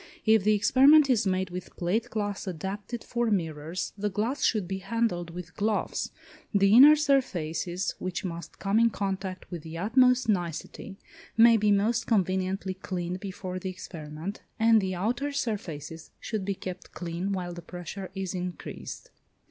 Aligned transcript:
If 0.25 0.43
the 0.43 0.55
experiment 0.55 1.11
is 1.11 1.27
made 1.27 1.51
with 1.51 1.75
plate 1.77 2.09
glass 2.09 2.47
adapted 2.47 3.03
for 3.03 3.29
mirrors, 3.29 3.93
the 3.95 4.09
glass 4.09 4.43
should 4.43 4.67
be 4.67 4.79
handled 4.79 5.29
with 5.29 5.55
gloves. 5.55 6.09
The 6.55 6.73
inner 6.73 6.95
surfaces, 6.95 7.93
which 7.99 8.25
must 8.25 8.57
come 8.57 8.79
in 8.79 8.89
contact 8.89 9.45
with 9.51 9.61
the 9.61 9.77
utmost 9.77 10.27
nicety, 10.27 10.97
may 11.37 11.55
be 11.55 11.71
most 11.71 12.07
conveniently 12.07 12.73
cleaned 12.73 13.19
before 13.19 13.59
the 13.59 13.69
experiment, 13.69 14.41
and 14.57 14.81
the 14.81 14.95
outer 14.95 15.31
surfaces 15.31 16.09
should 16.19 16.45
be 16.45 16.55
kept 16.55 16.93
clean 16.93 17.31
while 17.31 17.53
the 17.53 17.61
pressure 17.61 18.09
is 18.15 18.33
increased. 18.33 19.11